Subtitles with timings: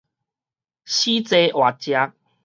[0.85, 1.91] 死坐活食